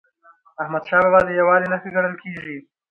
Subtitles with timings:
[0.61, 2.57] احمدشاه بابا د یووالي نښه ګڼل کېږي.